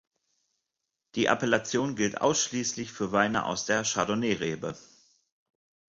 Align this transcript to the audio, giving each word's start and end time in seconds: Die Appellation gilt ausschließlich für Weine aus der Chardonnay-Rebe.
Die 1.13 1.27
Appellation 1.29 1.95
gilt 1.95 2.21
ausschließlich 2.21 2.91
für 2.91 3.11
Weine 3.11 3.45
aus 3.45 3.67
der 3.67 3.83
Chardonnay-Rebe. 3.83 4.75